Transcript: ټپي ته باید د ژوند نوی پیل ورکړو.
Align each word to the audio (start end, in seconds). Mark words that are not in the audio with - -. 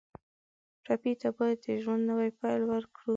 ټپي 0.85 1.13
ته 1.21 1.29
باید 1.37 1.57
د 1.65 1.67
ژوند 1.83 2.03
نوی 2.09 2.29
پیل 2.39 2.61
ورکړو. 2.71 3.09